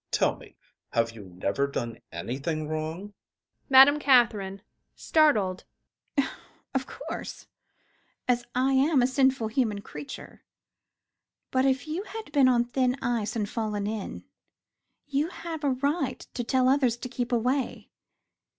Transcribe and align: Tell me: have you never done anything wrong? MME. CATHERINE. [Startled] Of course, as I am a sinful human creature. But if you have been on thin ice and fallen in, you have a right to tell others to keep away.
Tell 0.09 0.35
me: 0.35 0.55
have 0.93 1.11
you 1.11 1.25
never 1.25 1.67
done 1.67 1.99
anything 2.11 2.67
wrong? 2.67 3.13
MME. 3.69 3.99
CATHERINE. 3.99 4.63
[Startled] 4.95 5.63
Of 6.73 6.87
course, 6.87 7.45
as 8.27 8.43
I 8.55 8.73
am 8.73 9.03
a 9.03 9.05
sinful 9.05 9.49
human 9.49 9.81
creature. 9.81 10.43
But 11.51 11.65
if 11.65 11.87
you 11.87 12.01
have 12.01 12.31
been 12.31 12.47
on 12.47 12.63
thin 12.65 12.95
ice 12.99 13.35
and 13.35 13.47
fallen 13.47 13.85
in, 13.85 14.23
you 15.05 15.27
have 15.27 15.63
a 15.63 15.69
right 15.69 16.21
to 16.33 16.43
tell 16.43 16.67
others 16.67 16.97
to 16.97 17.07
keep 17.07 17.31
away. 17.31 17.91